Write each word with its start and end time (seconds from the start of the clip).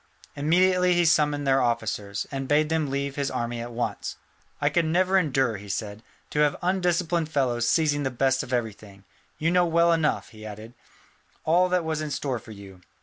Immediately 0.35 0.95
he 0.95 1.05
summoned 1.05 1.45
their 1.45 1.61
officers, 1.61 2.25
and 2.31 2.47
bade 2.47 2.69
them 2.69 2.89
leave 2.89 3.17
his 3.17 3.29
army 3.29 3.61
at 3.61 3.71
once. 3.71 4.15
"I 4.59 4.67
could 4.67 4.85
never 4.87 5.15
endure," 5.15 5.57
he 5.57 5.69
said, 5.69 6.01
"to 6.31 6.39
have 6.39 6.55
undisciplined 6.63 7.29
fellows 7.29 7.69
seizing 7.69 8.01
the 8.01 8.09
best 8.09 8.41
of 8.41 8.51
everything. 8.51 9.03
You 9.37 9.51
know 9.51 9.67
well 9.67 9.93
enough," 9.93 10.29
he 10.29 10.43
added, 10.43 10.73
"all 11.45 11.69
that 11.69 11.85
was 11.85 12.01
in 12.01 12.09
store 12.09 12.39
for 12.39 12.49
you. 12.49 12.81